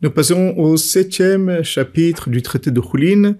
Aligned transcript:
Nous 0.00 0.10
passons 0.10 0.54
au 0.56 0.76
septième 0.76 1.64
chapitre 1.64 2.30
du 2.30 2.40
traité 2.40 2.70
de 2.70 2.80
Choulin. 2.80 3.36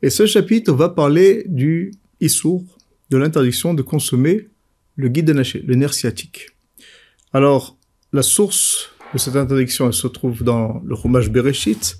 Et 0.00 0.10
ce 0.10 0.26
chapitre 0.26 0.72
va 0.72 0.90
parler 0.90 1.42
du 1.48 1.90
Issour, 2.20 2.62
de 3.10 3.16
l'interdiction 3.16 3.74
de 3.74 3.82
consommer 3.82 4.48
le 4.94 5.08
guide 5.08 5.30
anaché, 5.30 5.60
le 5.66 5.74
nerf 5.74 5.92
sciatique. 5.92 6.50
Alors, 7.32 7.76
la 8.12 8.22
source 8.22 8.90
de 9.12 9.18
cette 9.18 9.34
interdiction, 9.34 9.88
elle 9.88 9.92
se 9.92 10.06
trouve 10.06 10.44
dans 10.44 10.80
le 10.86 10.94
Chumash 10.94 11.30
Bereshit. 11.30 11.98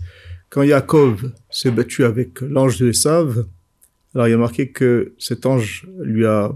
Quand 0.49 0.62
Yaakov 0.62 1.33
s'est 1.51 1.73
battu 1.73 2.05
avec 2.05 2.41
l'ange 2.41 2.79
de 2.79 2.87
l'Esav, 2.87 3.46
alors 4.15 4.29
il 4.29 4.35
a 4.35 4.39
marqué 4.39 4.71
que 4.71 5.15
cet 5.19 5.45
ange 5.45 5.89
lui 5.99 6.25
a 6.25 6.55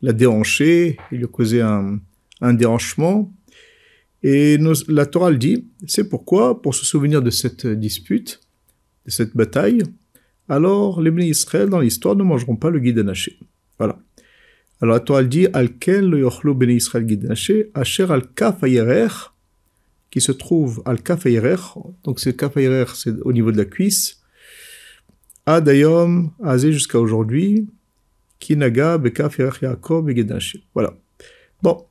l'a 0.00 0.12
déhanché, 0.12 0.98
il 1.12 1.18
lui 1.18 1.24
a 1.26 1.28
causé 1.28 1.60
un, 1.60 2.00
un 2.40 2.54
déhanchement. 2.54 3.32
Et 4.22 4.58
la 4.88 5.06
Torah 5.06 5.30
le 5.30 5.36
dit, 5.36 5.66
c'est 5.86 6.08
pourquoi, 6.08 6.62
pour 6.62 6.74
se 6.74 6.84
souvenir 6.84 7.22
de 7.22 7.30
cette 7.30 7.66
dispute, 7.66 8.40
de 9.04 9.10
cette 9.10 9.36
bataille, 9.36 9.82
alors 10.48 11.00
les 11.00 11.10
bénis 11.10 11.32
dans 11.68 11.80
l'histoire 11.80 12.14
ne 12.14 12.22
mangeront 12.22 12.56
pas 12.56 12.70
le 12.70 12.78
guide 12.78 13.00
anaché. 13.00 13.38
Voilà. 13.78 13.98
Alors 14.80 14.94
la 14.94 15.00
Torah 15.00 15.24
dit, 15.24 15.48
Alken 15.52 16.08
le 16.08 16.20
yochlo 16.20 16.54
bénis 16.54 16.76
Israël 16.76 17.04
guide 17.04 17.32
Asher 17.74 18.06
al 18.10 18.32
kaf 18.34 18.62
qui 20.10 20.20
se 20.20 20.32
trouve 20.32 20.82
al 20.84 21.02
kaf 21.02 21.26
donc 22.04 22.20
c'est 22.20 22.36
kaf 22.36 22.54
c'est 22.94 23.20
au 23.22 23.32
niveau 23.32 23.50
de 23.50 23.56
la 23.56 23.64
cuisse, 23.64 24.22
Adayom, 25.46 26.30
Azé 26.44 26.72
jusqu'à 26.72 27.00
aujourd'hui, 27.00 27.66
Kinaga, 28.38 28.98
Bekaf 28.98 29.38
Yaakov, 29.38 30.08
Voilà. 30.74 30.94
Bon, 31.62 31.86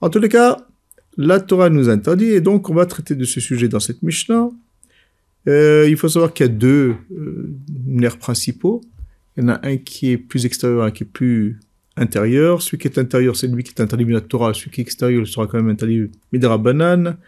en 0.00 0.08
tous 0.08 0.18
les 0.20 0.28
cas, 0.28 0.66
la 1.16 1.40
Torah 1.40 1.70
nous 1.70 1.88
interdit, 1.88 2.26
et 2.26 2.40
donc 2.40 2.70
on 2.70 2.74
va 2.74 2.86
traiter 2.86 3.14
de 3.14 3.24
ce 3.24 3.40
sujet 3.40 3.68
dans 3.68 3.80
cette 3.80 4.02
Mishnah. 4.02 4.48
Euh, 5.46 5.86
il 5.88 5.96
faut 5.96 6.08
savoir 6.08 6.32
qu'il 6.32 6.46
y 6.46 6.48
a 6.48 6.52
deux 6.52 6.94
euh, 7.12 7.54
nerfs 7.86 8.18
principaux. 8.18 8.80
Il 9.36 9.42
y 9.42 9.46
en 9.46 9.50
a 9.50 9.66
un 9.66 9.76
qui 9.76 10.10
est 10.10 10.16
plus 10.16 10.46
extérieur, 10.46 10.84
un 10.84 10.90
qui 10.90 11.02
est 11.02 11.06
plus 11.06 11.58
intérieur. 11.96 12.62
Celui 12.62 12.78
qui 12.78 12.88
est 12.88 12.98
intérieur, 12.98 13.36
c'est 13.36 13.46
lui 13.46 13.62
qui 13.62 13.70
est 13.70 13.80
interdit 13.80 14.04
de 14.04 14.12
la 14.12 14.20
Torah. 14.20 14.54
Celui 14.54 14.70
qui 14.70 14.80
est 14.80 14.84
extérieur, 14.84 15.22
il 15.22 15.26
sera 15.26 15.46
quand 15.46 15.58
même 15.58 15.68
interdit 15.68 16.10
midera 16.32 16.56
banane. 16.56 17.18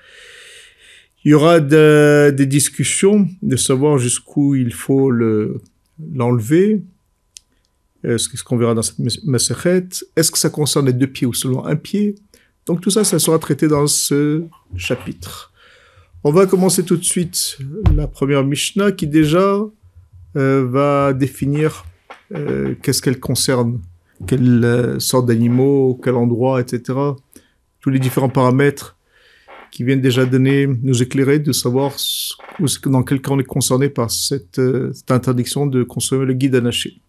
Il 1.24 1.32
y 1.32 1.34
aura 1.34 1.60
des 1.60 2.46
discussions 2.46 3.28
de 3.42 3.56
savoir 3.56 3.98
jusqu'où 3.98 4.54
il 4.54 4.72
faut 4.72 5.10
l'enlever. 5.10 6.82
Euh, 8.06 8.18
ce 8.18 8.42
qu'on 8.44 8.56
verra 8.56 8.74
dans 8.74 8.82
cette 8.82 8.98
Masechet. 9.24 9.88
Est-ce 10.14 10.30
que 10.30 10.38
ça 10.38 10.48
concerne 10.48 10.86
les 10.86 10.92
deux 10.92 11.08
pieds 11.08 11.26
ou 11.26 11.34
seulement 11.34 11.66
un 11.66 11.74
pied? 11.74 12.14
Donc 12.66 12.80
tout 12.80 12.90
ça, 12.90 13.04
ça 13.04 13.18
sera 13.18 13.38
traité 13.38 13.68
dans 13.68 13.86
ce 13.86 14.44
chapitre. 14.76 15.52
On 16.24 16.32
va 16.32 16.46
commencer 16.46 16.82
tout 16.82 16.96
de 16.96 17.04
suite 17.04 17.58
la 17.94 18.08
première 18.08 18.44
Mishnah 18.44 18.90
qui 18.90 19.06
déjà 19.06 19.60
euh, 20.36 20.66
va 20.68 21.12
définir 21.12 21.84
euh, 22.34 22.74
qu'est-ce 22.82 23.00
qu'elle 23.00 23.20
concerne, 23.20 23.80
quelle 24.26 24.64
euh, 24.64 24.98
sorte 24.98 25.26
d'animaux, 25.26 26.00
quel 26.02 26.16
endroit, 26.16 26.60
etc. 26.60 26.98
Tous 27.80 27.90
les 27.90 28.00
différents 28.00 28.28
paramètres 28.28 28.96
qui 29.70 29.84
viennent 29.84 30.00
déjà 30.00 30.26
donner, 30.26 30.66
nous 30.66 31.00
éclairer 31.02 31.38
de 31.38 31.52
savoir 31.52 31.92
dans 32.86 33.02
quel 33.04 33.20
cas 33.20 33.30
on 33.30 33.38
est 33.38 33.44
concerné 33.44 33.88
par 33.88 34.10
cette, 34.10 34.60
interdiction 35.08 35.66
de 35.66 35.84
consommer 35.84 36.24
le 36.24 36.32
guide 36.32 36.56
anaché. 36.56 37.00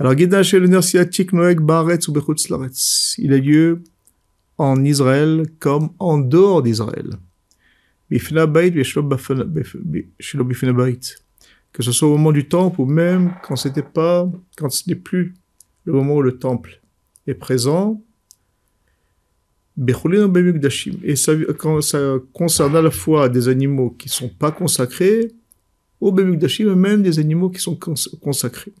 Alors, 0.00 0.16
guide 0.16 0.34
anaché, 0.34 0.58
nerf 0.58 0.82
sciatique, 0.82 1.32
Noek, 1.32 1.60
Baretz 1.60 2.08
ou 2.08 2.14
il 3.18 3.32
a 3.32 3.36
lieu 3.36 3.82
en 4.62 4.84
Israël 4.84 5.44
comme 5.58 5.90
en 5.98 6.18
dehors 6.18 6.62
d'Israël. 6.62 7.10
Que 11.72 11.82
ce 11.82 11.92
soit 11.92 12.08
au 12.08 12.16
moment 12.16 12.32
du 12.32 12.48
temple 12.48 12.80
ou 12.80 12.86
même 12.86 13.34
quand 13.42 13.56
c'était 13.56 13.82
pas, 13.82 14.30
quand 14.56 14.70
ce 14.70 14.88
n'est 14.88 14.94
plus 14.94 15.34
le 15.84 15.92
moment 15.92 16.16
où 16.16 16.22
le 16.22 16.38
temple 16.38 16.80
est 17.26 17.34
présent. 17.34 18.02
Et 21.02 21.16
ça, 21.16 21.32
concerne 22.32 22.76
à 22.76 22.82
la 22.82 22.90
fois 22.90 23.28
des 23.28 23.48
animaux 23.48 23.90
qui 23.90 24.08
sont 24.08 24.28
pas 24.28 24.52
consacrés, 24.52 25.32
ou 26.00 26.12
même 26.12 27.02
des 27.02 27.18
animaux 27.18 27.50
qui 27.50 27.60
sont 27.60 27.76
consacrés. 28.20 28.74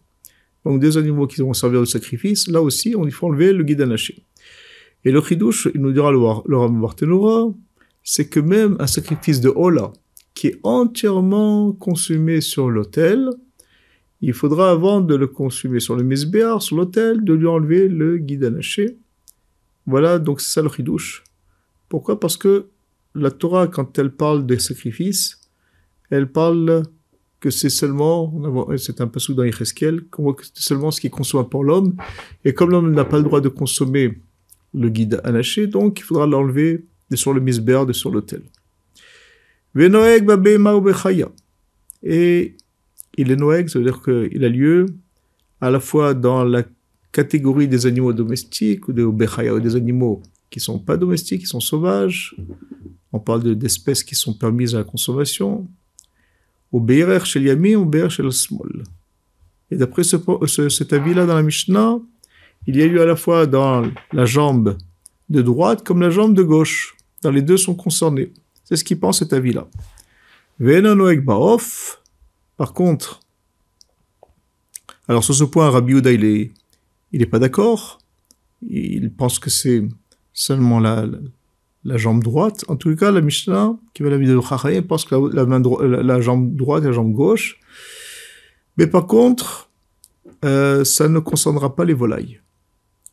Donc 0.64 0.80
des 0.80 0.96
animaux 0.96 1.26
qui 1.26 1.40
vont 1.40 1.54
servir 1.54 1.80
de 1.80 1.86
sacrifice, 1.86 2.46
là 2.46 2.62
aussi, 2.62 2.94
on 2.96 3.04
y 3.06 3.10
faut 3.10 3.26
enlever 3.26 3.52
le 3.52 3.64
guide. 3.64 3.80
Et 5.04 5.10
le 5.10 5.20
chidouche, 5.20 5.68
il 5.74 5.80
nous 5.80 5.92
dira 5.92 6.12
le, 6.12 6.18
le 6.18 7.54
c'est 8.04 8.28
que 8.28 8.40
même 8.40 8.76
un 8.78 8.86
sacrifice 8.86 9.40
de 9.40 9.48
Ola, 9.48 9.92
qui 10.34 10.48
est 10.48 10.60
entièrement 10.62 11.72
consumé 11.72 12.40
sur 12.40 12.70
l'autel, 12.70 13.30
il 14.20 14.32
faudra 14.32 14.70
avant 14.70 15.00
de 15.00 15.14
le 15.14 15.26
consumer 15.26 15.80
sur 15.80 15.96
le 15.96 16.04
misbéar, 16.04 16.62
sur 16.62 16.76
l'autel, 16.76 17.24
de 17.24 17.32
lui 17.32 17.46
enlever 17.46 17.88
le 17.88 18.18
guide 18.18 18.44
anaché. 18.44 18.96
Voilà, 19.86 20.18
donc 20.18 20.40
c'est 20.40 20.52
ça 20.52 20.62
le 20.62 20.68
chidouche. 20.68 21.24
Pourquoi? 21.88 22.18
Parce 22.18 22.36
que 22.36 22.68
la 23.14 23.30
Torah, 23.30 23.66
quand 23.66 23.98
elle 23.98 24.12
parle 24.12 24.46
des 24.46 24.58
sacrifices, 24.58 25.40
elle 26.10 26.30
parle 26.30 26.84
que 27.40 27.50
c'est 27.50 27.68
seulement, 27.68 28.68
c'est 28.76 29.00
un 29.00 29.08
passage 29.08 29.34
dans 29.34 29.42
Yecheskel, 29.42 30.04
qu'on 30.04 30.22
voit 30.22 30.34
que 30.34 30.44
c'est 30.46 30.62
seulement 30.62 30.92
ce 30.92 31.00
qui 31.00 31.08
est 31.08 31.10
consommé 31.10 31.44
pour 31.50 31.64
l'homme. 31.64 31.96
Et 32.44 32.54
comme 32.54 32.70
l'homme 32.70 32.92
n'a 32.92 33.04
pas 33.04 33.18
le 33.18 33.24
droit 33.24 33.40
de 33.40 33.48
consommer 33.48 34.20
le 34.74 34.88
guide 34.88 35.20
anaché, 35.24 35.66
donc 35.66 36.00
il 36.00 36.02
faudra 36.02 36.26
l'enlever 36.26 36.84
sur 37.14 37.32
le 37.34 37.40
misberd 37.40 37.90
et 37.90 37.92
sur 37.92 38.10
l'autel. 38.10 38.42
Et 42.02 42.56
il 43.16 43.30
est 43.30 43.36
noeg, 43.36 43.68
ça 43.68 43.78
veut 43.78 43.84
dire 43.84 44.02
qu'il 44.02 44.44
a 44.44 44.48
lieu 44.48 44.86
à 45.60 45.70
la 45.70 45.80
fois 45.80 46.14
dans 46.14 46.44
la 46.44 46.64
catégorie 47.12 47.68
des 47.68 47.86
animaux 47.86 48.12
domestiques 48.12 48.88
ou 48.88 48.92
des 48.92 49.04
ou 49.04 49.12
des 49.60 49.76
animaux 49.76 50.22
qui 50.50 50.60
sont 50.60 50.78
pas 50.78 50.96
domestiques, 50.96 51.40
qui 51.40 51.46
sont 51.46 51.60
sauvages. 51.60 52.34
On 53.12 53.18
parle 53.18 53.54
d'espèces 53.54 54.02
qui 54.02 54.14
sont 54.14 54.34
permises 54.34 54.74
à 54.74 54.78
la 54.78 54.84
consommation. 54.84 55.68
Au 56.72 56.80
Beirer 56.80 57.24
chez 57.24 57.40
Yami, 57.40 57.76
au 57.76 57.84
Beirer 57.84 58.10
chez. 58.10 58.22
Et 59.70 59.76
d'après 59.76 60.02
ce, 60.04 60.68
cet 60.68 60.92
avis-là 60.92 61.26
dans 61.26 61.34
la 61.34 61.42
Mishnah, 61.42 62.00
il 62.66 62.76
y 62.76 62.82
a 62.82 62.86
eu 62.86 63.00
à 63.00 63.06
la 63.06 63.16
fois 63.16 63.46
dans 63.46 63.82
la 64.12 64.24
jambe 64.24 64.76
de 65.28 65.42
droite 65.42 65.84
comme 65.84 66.00
la 66.00 66.10
jambe 66.10 66.34
de 66.34 66.42
gauche. 66.42 66.96
Dans 67.22 67.30
les 67.30 67.42
deux 67.42 67.56
sont 67.56 67.74
concernés. 67.74 68.32
C'est 68.64 68.76
ce 68.76 68.84
qu'il 68.84 68.98
pense 68.98 69.18
cet 69.20 69.32
avis-là. 69.32 69.66
Baof. 70.58 72.00
Par 72.56 72.72
contre, 72.72 73.20
alors 75.08 75.24
sur 75.24 75.34
ce 75.34 75.44
point, 75.44 75.70
Rabbi 75.70 75.94
Uda, 75.94 76.12
il 76.12 76.24
est, 76.24 76.52
il 77.12 77.22
est 77.22 77.26
pas 77.26 77.38
d'accord. 77.38 77.98
Il 78.62 79.12
pense 79.12 79.38
que 79.38 79.50
c'est 79.50 79.82
seulement 80.32 80.78
la, 80.78 81.06
jambe 81.84 82.22
droite. 82.22 82.64
En 82.68 82.76
tout 82.76 82.94
cas, 82.94 83.10
la 83.10 83.20
Mishnah, 83.20 83.76
qui 83.94 84.02
va 84.02 84.10
la 84.10 84.18
vidéo 84.18 84.40
de 84.40 84.80
pense 84.80 85.04
que 85.04 85.14
la, 85.14 86.20
jambe 86.20 86.54
droite 86.54 86.84
et 86.84 86.86
la 86.86 86.92
jambe 86.92 87.12
gauche. 87.12 87.58
Mais 88.76 88.86
par 88.86 89.06
contre, 89.06 89.70
euh, 90.44 90.84
ça 90.84 91.08
ne 91.08 91.18
concernera 91.18 91.74
pas 91.74 91.84
les 91.84 91.94
volailles. 91.94 92.40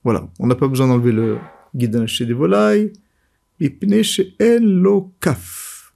Voilà, 0.03 0.29
on 0.39 0.47
n'a 0.47 0.55
pas 0.55 0.67
besoin 0.67 0.87
d'enlever 0.87 1.11
le 1.11 1.37
guide 1.75 2.05
chez 2.07 2.25
des 2.25 2.33
volailles. 2.33 2.93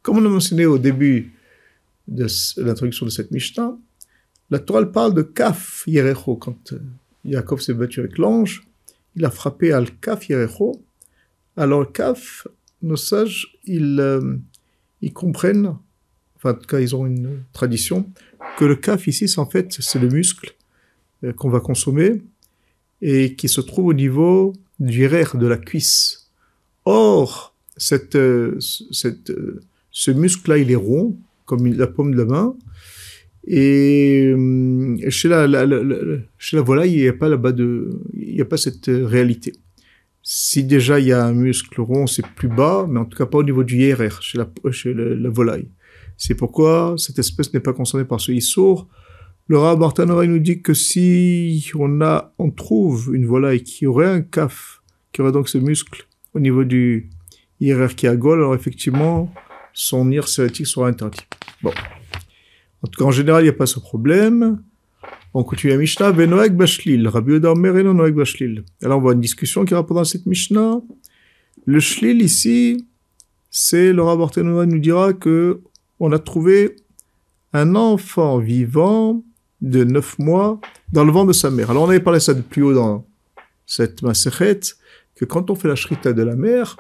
Comme 0.02 0.18
on 0.18 0.26
a 0.26 0.30
mentionné 0.30 0.66
au 0.66 0.78
début 0.78 1.34
de 2.08 2.28
l'introduction 2.58 3.06
de 3.06 3.12
cette 3.12 3.32
Mishnah, 3.32 3.78
la 4.50 4.60
Torah 4.60 4.86
parle 4.86 5.14
de 5.14 5.22
kaf 5.22 5.84
yerecho. 5.88 6.36
Quand 6.36 6.74
euh, 6.74 6.80
Yaakov 7.24 7.62
s'est 7.62 7.74
battu 7.74 8.02
avec 8.02 8.18
l'ange, 8.18 8.68
il 9.16 9.24
a 9.24 9.32
frappé 9.32 9.72
al 9.72 9.90
kaf 10.00 10.28
yerecho. 10.28 10.84
Alors 11.56 11.92
kaf, 11.92 12.46
nos 12.82 12.98
sages, 12.98 13.58
ils, 13.64 13.98
euh, 14.00 14.36
ils 15.02 15.14
comprennent, 15.14 15.78
enfin 16.36 16.52
en 16.52 16.56
tout 16.56 16.68
cas 16.68 16.82
ils 16.82 16.96
ont 16.96 17.06
une 17.06 17.44
tradition, 17.54 18.12
que 18.58 18.66
le 18.66 18.76
kaf 18.76 19.08
ici, 19.08 19.30
c'est 19.30 19.40
en 19.40 19.50
fait 19.50 19.72
c'est 19.80 20.00
le 20.00 20.10
muscle 20.10 20.54
euh, 21.24 21.32
qu'on 21.32 21.50
va 21.50 21.62
consommer 21.62 22.22
et 23.06 23.36
qui 23.36 23.50
se 23.50 23.60
trouve 23.60 23.88
au 23.88 23.94
niveau 23.94 24.54
du 24.80 25.06
RR 25.06 25.36
de 25.38 25.46
la 25.46 25.58
cuisse. 25.58 26.32
Or, 26.86 27.54
euh, 27.92 28.00
euh, 28.16 29.60
ce 29.92 30.12
muscle-là, 30.12 30.58
il 30.58 30.72
est 30.72 30.76
rond, 30.76 31.18
comme 31.46 31.68
la 31.68 31.88
paume 31.88 32.14
de 32.14 32.18
la 32.20 32.26
main, 32.26 32.56
et 33.46 34.34
euh, 34.34 35.10
chez 35.10 35.28
la, 35.28 35.46
volaille, 36.62 36.94
il 36.94 37.02
n'y 38.34 38.42
a 38.42 38.46
pas 38.46 38.58
cette 38.58 38.86
réalité. 38.88 39.52
Si 40.22 40.64
déjà 40.64 41.02
il 41.02 41.08
y 41.08 41.12
a 41.12 41.26
un 41.26 41.34
muscle 41.34 41.82
rond, 41.82 42.08
c'est 42.08 42.26
plus 42.26 42.48
bas, 42.48 42.88
mais 42.90 43.02
en 43.02 43.06
tout 43.06 43.18
cas 43.18 43.26
pas 43.26 43.40
au 43.40 43.44
niveau 43.44 43.66
du 43.66 43.80
IRR 43.80 44.22
chez 44.22 44.38
la, 44.38 44.50
chez 44.72 44.94
la, 44.94 45.30
volaille. 45.30 45.68
C'est 46.16 46.36
pourquoi 46.36 46.96
cette 46.98 47.20
espèce 47.20 47.54
n'est 47.54 47.60
pas 47.60 47.74
concernée 47.74 48.06
par 48.06 48.22
ce 48.22 48.32
issour. 48.32 48.88
Le 49.48 49.58
Rav 49.58 49.78
Bartanora 49.78 50.26
nous 50.26 50.40
dit 50.40 50.62
que 50.62 50.74
si 50.74 51.72
on 51.76 52.02
a, 52.02 52.34
on 52.40 52.50
trouve 52.50 53.12
une 53.14 53.26
volaille 53.26 53.64
qui 53.64 53.86
aurait 53.86 54.08
un 54.08 54.22
caf, 54.22 54.82
qui 55.12 55.22
aurait 55.22 55.34
donc 55.34 55.50
ce 55.50 55.58
muscle 55.58 56.08
au 56.34 56.40
niveau 56.40 56.64
du 56.64 57.10
à 57.62 58.16
Gaulle, 58.16 58.40
alors 58.40 58.56
effectivement, 58.56 59.34
son 59.74 60.12
IR 60.12 60.28
sera 60.28 60.88
interdit. 60.88 61.22
Bon. 61.62 61.72
En 62.82 62.88
tout 62.88 63.00
cas, 63.00 63.06
en 63.06 63.12
général, 63.12 63.42
il 63.42 63.46
n'y 63.46 63.50
a 63.50 63.54
pas 63.54 63.66
ce 63.66 63.80
problème. 63.80 64.62
On 65.34 65.44
continue 65.44 65.72
la 65.72 65.80
Mishnah, 65.80 66.12
Benoek 66.12 66.54
Bashlil, 66.54 67.08
Rabbi 67.08 67.34
Omer 67.46 67.78
et 67.78 67.84
Noek 67.84 68.14
Bashlil. 68.14 68.66
Alors, 68.82 69.00
on 69.00 69.02
voit 69.02 69.14
une 69.14 69.22
discussion 69.22 69.66
qui 69.66 69.74
rapporte 69.74 70.00
dans 70.00 70.04
cette 70.04 70.26
Mishnah. 70.26 70.82
Le 71.66 71.80
Shlil 71.80 72.22
ici, 72.22 72.86
c'est 73.50 73.94
le 73.94 74.04
Rabbi 74.04 74.42
nous 74.42 74.80
dira 74.80 75.14
que 75.14 75.62
on 76.00 76.12
a 76.12 76.20
trouvé 76.20 76.76
un 77.54 77.76
enfant 77.76 78.40
vivant 78.40 79.24
de 79.64 79.84
9 79.84 80.20
mois 80.20 80.60
dans 80.92 81.04
le 81.04 81.12
ventre 81.12 81.30
de 81.30 81.34
sa 81.34 81.50
mère. 81.50 81.72
Alors, 81.72 81.84
on 81.84 81.90
avait 81.90 82.02
parlé 82.02 82.20
ça 82.20 82.34
de 82.34 82.42
plus 82.42 82.62
haut 82.62 82.74
dans 82.74 83.06
cette 83.66 84.04
Masechet, 84.04 84.60
que 85.16 85.26
quand 85.26 85.50
on 85.50 85.56
fait 85.56 85.70
la 85.70 85.76
shrita 85.76 86.14
de 86.14 86.22
la 86.22 86.36
mère, 86.36 86.76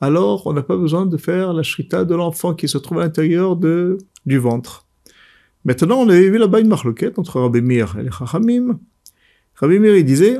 alors 0.00 0.46
on 0.46 0.52
n'a 0.52 0.62
pas 0.62 0.76
besoin 0.76 1.06
de 1.06 1.16
faire 1.16 1.52
la 1.52 1.62
shrita 1.62 2.04
de 2.04 2.14
l'enfant 2.14 2.54
qui 2.54 2.68
se 2.68 2.78
trouve 2.78 3.00
à 3.00 3.02
l'intérieur 3.02 3.56
de, 3.56 3.98
du 4.26 4.38
ventre. 4.38 4.86
Maintenant, 5.64 5.98
on 5.98 6.08
avait 6.08 6.30
vu 6.30 6.38
là-bas 6.38 6.60
une 6.60 6.68
marloquette 6.68 7.18
entre 7.18 7.40
Rabbi 7.40 7.62
Mir 7.62 7.96
et 7.98 8.04
les 8.04 8.10
Chachamim. 8.10 8.78
Rabbi 9.56 9.78
Mir, 9.78 9.96
il 9.96 10.04
disait 10.04 10.38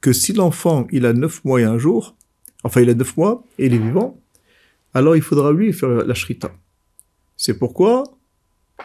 que 0.00 0.12
si 0.12 0.32
l'enfant, 0.32 0.86
il 0.90 1.06
a 1.06 1.12
9 1.12 1.44
mois 1.44 1.60
et 1.60 1.64
un 1.64 1.78
jour, 1.78 2.16
enfin 2.64 2.80
il 2.80 2.90
a 2.90 2.94
9 2.94 3.16
mois 3.16 3.44
et 3.58 3.66
il 3.66 3.74
est 3.74 3.78
vivant, 3.78 4.18
alors 4.92 5.14
il 5.14 5.22
faudra 5.22 5.52
lui 5.52 5.72
faire 5.72 5.88
la 5.90 6.14
shrita. 6.14 6.50
C'est 7.36 7.58
pourquoi, 7.58 8.04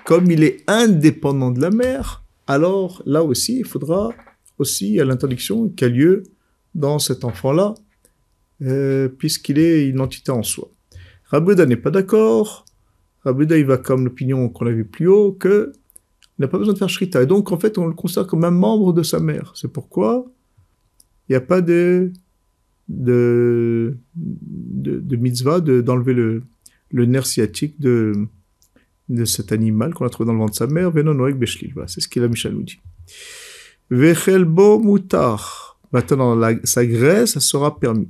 comme 0.06 0.32
il 0.32 0.44
est 0.44 0.64
indépendant 0.68 1.52
de 1.52 1.62
la 1.62 1.70
mère, 1.70 2.24
alors 2.48 3.02
là 3.06 3.24
aussi, 3.24 3.60
il 3.60 3.66
faudra 3.66 4.12
aussi 4.58 5.00
à 5.00 5.06
l'interdiction 5.06 5.70
qui 5.70 5.86
a 5.86 5.90
lieu 5.90 6.24
dans 6.76 7.00
cet 7.00 7.24
enfant-là, 7.24 7.74
euh, 8.62 9.10
puisqu'il 9.10 9.60
est 9.60 9.88
une 9.88 10.00
entité 10.00 10.32
en 10.32 10.44
soi. 10.44 10.70
Rabouda 11.26 11.66
n'est 11.66 11.78
pas 11.78 11.92
d'accord. 11.92 12.66
Rabouda, 13.24 13.58
il 13.58 13.66
va 13.66 13.78
comme 13.78 14.06
l'opinion 14.06 14.50
qu'on 14.50 14.68
a 14.68 14.72
vu 14.72 14.86
plus 14.86 15.08
haut, 15.08 15.32
que 15.32 15.72
n'a 16.40 16.48
pas 16.48 16.58
besoin 16.58 16.74
de 16.74 16.80
faire 16.80 16.90
shrita. 16.90 17.22
Et 17.22 17.26
donc, 17.26 17.52
en 17.52 17.60
fait, 17.60 17.78
on 17.78 17.88
le 17.88 17.94
considère 17.94 18.28
comme 18.28 18.44
un 18.44 18.52
membre 18.52 18.94
de 18.94 19.04
sa 19.04 19.20
mère. 19.20 19.54
C'est 19.56 19.72
pourquoi 19.72 20.26
il 21.30 21.34
n'y 21.34 21.36
a 21.36 21.42
pas 21.42 21.62
de, 21.62 22.12
de, 22.90 23.96
de, 24.16 25.16
mitzvah 25.16 25.62
d'enlever 25.62 26.14
le, 26.14 26.44
le 26.90 27.06
nerf 27.06 27.26
sciatique 27.26 27.80
de, 27.80 28.28
de 29.12 29.26
cet 29.26 29.52
animal 29.52 29.94
qu'on 29.94 30.06
a 30.06 30.10
trouvé 30.10 30.28
dans 30.28 30.34
le 30.34 30.40
ventre 30.40 30.54
de 30.54 30.58
sa 30.58 30.68
mère, 30.68 30.90
Venonoek 30.90 31.38
Beshlil. 31.38 31.72
Voilà, 31.74 31.88
c'est 31.88 32.02
ce 32.02 32.08
que 32.08 32.20
la 32.20 32.28
Mishnah 32.28 32.52
nous 32.52 32.64
dit. 32.64 32.80
Vechelbo 33.90 34.80
mutar. 34.80 35.80
Maintenant, 35.92 36.34
la, 36.36 36.54
sa 36.64 36.86
graisse 36.86 37.38
sera 37.40 37.78
permise. 37.78 38.08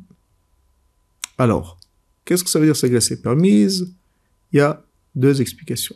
Alors, 1.37 1.79
qu'est-ce 2.23 2.43
que 2.43 2.49
ça 2.49 2.59
veut 2.59 2.65
dire 2.65 2.75
sa 2.75 2.87
graisse 2.87 3.09
est 3.09 3.21
permise? 3.21 3.95
Il 4.51 4.57
y 4.57 4.61
a 4.61 4.83
deux 5.15 5.41
explications. 5.41 5.95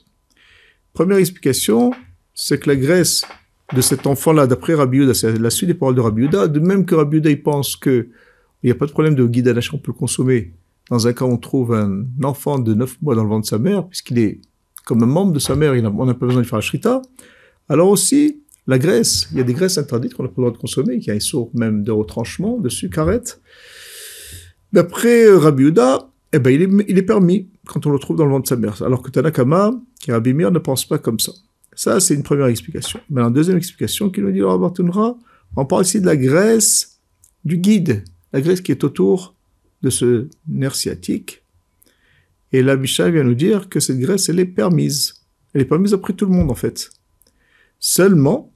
Première 0.94 1.18
explication, 1.18 1.92
c'est 2.34 2.60
que 2.60 2.69
la 2.69 2.75
graisse 2.75 3.24
de 3.74 3.81
cet 3.81 4.07
enfant-là, 4.07 4.48
d'après 4.48 4.74
Rabbi 4.74 5.13
c'est 5.13 5.38
la 5.38 5.50
suite 5.50 5.68
des 5.68 5.74
paroles 5.75 5.96
de 5.96 6.02
Rabbi 6.02 6.28
de 6.28 6.60
même 6.60 6.86
que 6.86 6.96
Rabbi 6.96 7.19
il 7.24 7.44
pense 7.44 7.75
que 7.75 8.10
il 8.63 8.68
n'y 8.68 8.72
a 8.72 8.75
pas 8.75 8.88
de 8.88 8.92
problème 8.92 9.13
de 9.13 9.28
guide 9.28 9.50
à 9.50 9.54
on 9.74 9.78
peut 9.78 9.92
le 9.92 9.94
consommer. 9.94 10.54
Dans 10.90 11.07
un 11.07 11.13
cas, 11.13 11.25
on 11.25 11.38
trouve 11.38 11.74
un 11.74 12.06
enfant 12.24 12.57
de 12.57 12.74
9 12.74 13.02
mois 13.02 13.13
dans 13.13 13.24
le 13.24 13.30
ventre 13.30 13.44
de 13.44 13.48
sa 13.48 13.60
mère, 13.60 13.88
puisqu'il 13.88 14.18
est 14.18 14.42
comme 14.86 15.04
un 15.04 15.08
membre 15.08 15.34
de 15.34 15.40
sa 15.40 15.56
mère, 15.56 15.74
on 15.74 16.06
n'a 16.06 16.14
pas 16.14 16.26
besoin 16.26 16.42
de 16.42 16.48
faire 16.48 16.58
la 16.58 16.62
shrita. 16.62 17.02
Alors 17.68 17.90
aussi, 17.90 18.44
la 18.68 18.80
graisse, 18.80 19.28
il 19.32 19.38
y 19.38 19.42
a 19.42 19.44
des 19.44 19.54
graisses 19.54 19.78
interdites 19.78 20.14
qu'on 20.14 20.24
n'a 20.24 20.30
pas 20.30 20.36
le 20.38 20.44
droit 20.44 20.52
de 20.52 20.58
consommer, 20.58 21.00
qui 21.00 21.12
a 21.12 21.14
une 21.14 21.20
source 21.20 21.54
même 21.54 21.84
de 21.84 21.92
retranchement, 21.92 22.58
de 22.58 22.70
sucarette. 22.70 23.42
D'après 24.74 25.26
euh, 25.26 25.38
Rabbi 25.38 25.64
Uda, 25.64 26.10
eh 26.34 26.40
ben, 26.40 26.52
il, 26.52 26.62
est, 26.62 26.86
il 26.88 26.98
est 26.98 27.04
permis 27.04 27.50
quand 27.66 27.86
on 27.86 27.92
le 27.92 28.00
trouve 28.00 28.18
dans 28.18 28.26
le 28.26 28.32
ventre 28.32 28.44
de 28.44 28.48
sa 28.50 28.56
mère. 28.56 28.82
Alors 28.82 29.02
que 29.02 29.10
Tanakama, 29.10 29.74
qui 30.00 30.12
est 30.12 30.14
Rabbi 30.14 30.34
Mir, 30.34 30.52
ne 30.52 30.60
pense 30.60 30.86
pas 30.86 30.98
comme 30.98 31.20
ça. 31.20 31.31
Ça, 31.76 32.00
c'est 32.00 32.14
une 32.14 32.24
première 32.24 32.48
explication. 32.48 33.00
Mais 33.10 33.22
la 33.22 33.30
deuxième 33.30 33.58
explication 33.58 34.10
qui 34.10 34.22
nous 34.22 34.31
dit 34.31 34.40
le 34.40 34.48
Rabbi 34.48 34.66
on 35.58 35.66
parle 35.66 35.84
ici 35.84 36.02
de 36.02 36.06
la 36.06 36.18
graisse 36.18 37.00
du 37.46 37.58
guide, 37.58 38.04
la 38.34 38.42
graisse 38.42 38.62
qui 38.62 38.72
est 38.72 38.84
autour 38.84 39.36
de 39.81 39.90
ce 39.90 40.28
nerf 40.48 40.76
sciatique. 40.76 41.44
Et 42.51 42.62
la 42.62 42.77
Misha 42.77 43.09
vient 43.09 43.24
nous 43.24 43.36
dire 43.36 43.69
que 43.69 43.80
cette 43.80 44.00
graisse, 44.00 44.30
elle 44.30 44.39
est 44.39 44.45
permise. 44.45 45.25
Elle 45.53 45.62
est 45.62 45.65
permise 45.65 45.94
après 45.94 46.13
tout 46.13 46.25
le 46.25 46.31
monde, 46.31 46.51
en 46.51 46.56
fait. 46.56 46.89
Seulement, 47.80 48.53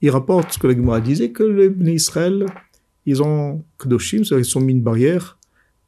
il 0.00 0.10
rapporte 0.10 0.52
ce 0.52 0.58
que 0.58 0.66
la 0.66 0.74
Gemara 0.74 1.00
disait, 1.00 1.32
que 1.32 1.42
les 1.42 1.92
Israël, 1.92 2.46
ils 3.06 3.22
ont 3.22 3.64
Kedoshim, 3.78 4.24
c'est-à-dire 4.24 4.46
ils 4.46 4.50
sont 4.50 4.60
mis 4.60 4.72
une 4.72 4.82
barrière, 4.82 5.38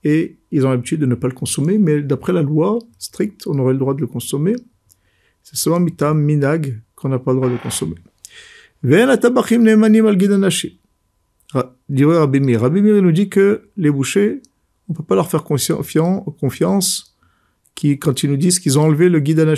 et 0.04 0.38
ils 0.50 0.66
ont 0.66 0.70
l'habitude 0.70 1.00
de 1.00 1.06
ne 1.06 1.14
pas 1.14 1.28
le 1.28 1.34
consommer, 1.34 1.78
mais 1.78 2.02
d'après 2.02 2.32
la 2.32 2.42
loi 2.42 2.78
stricte, 2.98 3.46
on 3.46 3.58
aurait 3.58 3.72
le 3.72 3.78
droit 3.78 3.94
de 3.94 4.00
le 4.00 4.06
consommer. 4.06 4.54
C'est 5.42 5.56
seulement 5.56 5.80
mitam, 5.80 6.20
minag, 6.20 6.80
qu'on 6.94 7.08
n'a 7.08 7.18
pas 7.18 7.32
le 7.32 7.38
droit 7.38 7.50
de 7.50 7.56
consommer. 7.56 7.96
Rabbi 11.54 12.40
Mir. 12.40 12.68
Nous 13.02 13.12
dit 13.12 13.28
que 13.28 13.70
les 13.76 13.90
bouchers, 13.90 14.42
on 14.88 14.94
peut 14.94 15.02
pas 15.02 15.14
leur 15.14 15.30
faire 15.30 15.44
confiance 15.44 17.11
quand 18.00 18.22
ils 18.22 18.30
nous 18.30 18.36
disent 18.36 18.60
qu'ils 18.60 18.78
ont 18.78 18.82
enlevé 18.82 19.08
le 19.08 19.20
guide 19.20 19.40
à 19.40 19.54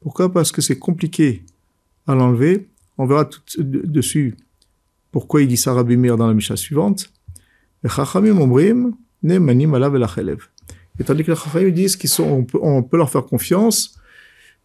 Pourquoi? 0.00 0.32
Parce 0.32 0.52
que 0.52 0.60
c'est 0.60 0.78
compliqué 0.78 1.42
à 2.06 2.14
l'enlever. 2.14 2.68
On 2.96 3.06
verra 3.06 3.24
tout 3.24 3.40
dessus 3.58 4.36
pourquoi 5.10 5.42
il 5.42 5.48
dit 5.48 5.56
ça 5.56 5.72
Rabbi 5.72 5.96
Mir 5.96 6.16
dans 6.16 6.26
la 6.26 6.34
Misha 6.34 6.56
suivante. 6.56 7.10
Et 7.84 7.88
tandis 11.04 11.24
que 11.24 11.30
les 11.30 11.36
Chachamim 11.36 11.70
disent 11.70 11.96
qu'ils 11.96 12.10
sont, 12.10 12.46
on 12.60 12.82
peut, 12.82 12.96
leur 12.96 13.08
faire 13.10 13.24
confiance. 13.24 13.94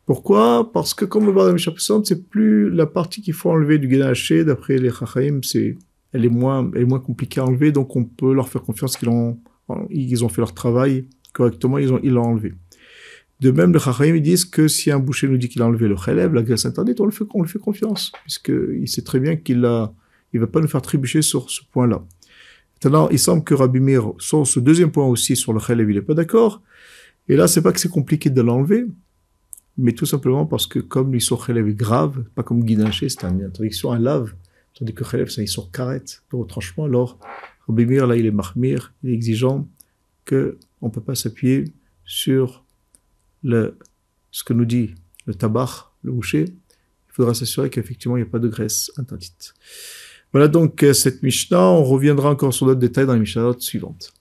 Pourquoi? 0.06 0.72
Parce 0.74 0.94
que 0.94 1.06
comme 1.06 1.26
le 1.26 1.32
bar 1.32 1.44
de 1.44 1.50
la 1.50 1.54
Misha 1.54 1.72
précédente, 1.72 2.08
c'est 2.08 2.28
plus 2.28 2.70
la 2.70 2.86
partie 2.86 3.22
qu'il 3.22 3.34
faut 3.34 3.52
enlever 3.52 3.78
du 3.78 4.02
haché 4.02 4.44
d'après 4.44 4.78
les 4.78 4.90
Chachamim, 4.92 5.42
c'est, 5.44 5.78
elle 6.12 6.26
est 6.26 6.30
moins, 6.30 6.70
elle 6.76 6.82
est 6.82 6.86
moins 6.86 7.00
compliquée 7.00 7.40
à 7.40 7.46
enlever, 7.46 7.72
donc 7.72 7.96
on 7.96 8.04
peut 8.04 8.34
leur 8.34 8.50
faire 8.50 8.64
confiance 8.64 8.98
qu'ils 8.98 9.10
ont, 9.10 9.40
ils 9.90 10.26
ont 10.26 10.30
fait 10.30 10.42
leur 10.42 10.54
travail 10.54 11.06
correctement, 11.34 11.78
ils 11.78 11.92
ont, 11.92 12.00
ils 12.04 12.12
l'ont 12.12 12.24
enlevé. 12.24 12.54
De 13.40 13.52
même, 13.52 13.74
les 13.74 13.80
Chachamim 13.80 14.20
disent 14.20 14.46
que 14.46 14.68
si 14.70 14.90
un 14.92 15.00
boucher 15.00 15.28
nous 15.28 15.38
dit 15.38 15.50
qu'il 15.50 15.62
a 15.62 15.66
enlevé 15.66 15.88
le 15.88 15.98
chélève, 15.98 16.34
la 16.34 16.44
graisse 16.44 16.66
interdite, 16.66 17.02
on 17.02 17.06
le 17.06 17.12
fait, 17.12 17.26
on 17.34 17.42
le 17.42 17.48
fait 17.48 17.60
confiance, 17.60 18.12
puisqu'il 18.24 18.88
sait 18.88 19.02
très 19.02 19.20
bien 19.20 19.36
qu'il 19.36 19.66
a, 19.66 19.94
il 20.32 20.40
va 20.40 20.48
pas 20.48 20.62
nous 20.62 20.68
faire 20.68 20.82
trébucher 20.82 21.22
sur 21.22 21.50
ce 21.50 21.62
point-là. 21.72 22.06
Maintenant, 22.84 23.10
il 23.10 23.20
semble 23.20 23.44
que 23.44 23.54
Rabbi 23.54 23.80
Mir, 23.80 24.14
sur 24.20 24.46
ce 24.46 24.60
deuxième 24.60 24.92
point 24.92 25.06
aussi, 25.06 25.36
sur 25.36 25.54
le 25.54 25.60
chélève, 25.60 25.90
il 25.90 25.98
est 25.98 26.02
pas 26.02 26.14
d'accord. 26.14 26.62
Et 27.28 27.36
là, 27.36 27.48
c'est 27.48 27.62
pas 27.62 27.72
que 27.72 27.80
c'est 27.80 27.90
compliqué 27.90 28.30
de 28.30 28.42
l'enlever, 28.42 28.86
mais 29.78 29.94
tout 29.94 30.06
simplement 30.06 30.46
parce 30.46 30.68
que 30.68 30.80
comme 30.80 31.14
l'issur 31.14 31.46
chélève 31.46 31.68
est 31.68 31.74
grave, 31.74 32.24
pas 32.36 32.44
comme 32.44 32.64
guidaché, 32.64 33.10
c'est 33.10 33.24
une 33.24 33.44
interdiction, 33.44 33.92
un 33.92 34.00
lave, 34.00 34.34
tandis 34.78 34.94
que 34.94 35.04
chélève, 35.06 35.30
c'est 35.30 35.42
un 35.42 35.46
issur 35.46 35.72
carrette, 35.72 36.24
de 36.32 36.38
retranchement, 36.38 36.86
alors, 36.86 37.20
Rabbi 37.68 37.86
Mir, 37.86 38.08
là, 38.08 38.16
il 38.16 38.26
est 38.26 38.32
mahmir, 38.32 38.94
il 39.04 39.12
est 39.12 39.14
exigeant, 39.14 39.68
que 40.26 40.58
on 40.82 40.90
peut 40.90 41.02
pas 41.02 41.16
s'appuyer 41.16 41.66
sur 42.06 42.66
le, 43.44 43.78
ce 44.32 44.44
que 44.44 44.54
nous 44.54 44.66
dit 44.66 44.96
le 45.26 45.34
tabac, 45.34 45.92
le 46.04 46.12
boucher, 46.12 46.46
il 46.46 47.14
faudra 47.14 47.34
s'assurer 47.34 47.70
qu'effectivement 47.70 48.18
il 48.18 48.22
n'y 48.22 48.28
a 48.28 48.32
pas 48.32 48.40
de 48.40 48.48
graisse 48.48 48.92
interdite. 48.98 49.54
Voilà 50.32 50.48
donc 50.48 50.82
euh, 50.84 50.94
cette 50.94 51.22
Mishnah. 51.22 51.70
On 51.70 51.84
reviendra 51.84 52.32
encore 52.32 52.54
sur 52.54 52.66
d'autres 52.66 52.80
détails 52.80 53.06
dans 53.06 53.14
les 53.14 53.20
Mishnahs 53.20 53.60
suivantes. 53.60 54.12